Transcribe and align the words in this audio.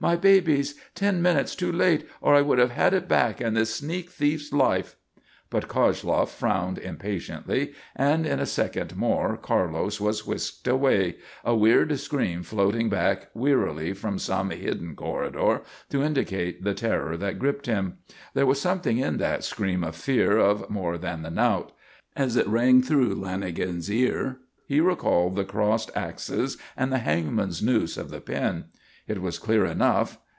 My 0.00 0.14
babies! 0.14 0.76
Ten 0.94 1.20
minutes 1.20 1.56
too 1.56 1.72
late, 1.72 2.08
or 2.20 2.32
I 2.36 2.40
would 2.40 2.58
have 2.58 2.70
had 2.70 2.94
it 2.94 3.08
back 3.08 3.40
and 3.40 3.56
this 3.56 3.74
sneak 3.74 4.10
thief's 4.10 4.52
life!" 4.52 4.94
But 5.50 5.66
Koshloff 5.66 6.28
frowned 6.28 6.78
impatiently 6.78 7.72
and 7.96 8.24
in 8.24 8.38
a 8.38 8.46
second 8.46 8.96
more 8.96 9.36
Carlos 9.36 10.00
was 10.00 10.24
whisked 10.24 10.68
away, 10.68 11.16
a 11.44 11.56
wierd 11.56 11.98
scream 11.98 12.44
floating 12.44 12.88
back 12.88 13.30
wearily 13.34 13.92
from 13.92 14.20
some 14.20 14.50
hidden 14.50 14.94
corridor 14.94 15.62
to 15.90 16.04
indicate 16.04 16.62
the 16.62 16.74
terror 16.74 17.16
that 17.16 17.40
gripped 17.40 17.66
him. 17.66 17.98
There 18.34 18.46
was 18.46 18.60
something 18.60 18.98
in 18.98 19.16
that 19.16 19.42
scream 19.42 19.82
of 19.82 19.96
fear 19.96 20.38
of 20.38 20.70
more 20.70 20.96
than 20.96 21.22
the 21.22 21.30
knout. 21.32 21.72
As 22.14 22.36
it 22.36 22.46
rang 22.46 22.82
through 22.82 23.16
Lanagan's 23.16 23.90
ears, 23.90 24.36
he 24.64 24.80
recalled 24.80 25.34
the 25.34 25.44
crossed 25.44 25.90
axes 25.96 26.56
and 26.76 26.92
the 26.92 26.98
hangman's 26.98 27.60
noose 27.60 27.96
of 27.96 28.10
the 28.10 28.20
pin. 28.20 28.66
It 29.08 29.22
was 29.22 29.38
clear 29.38 29.64
enough. 29.64 30.18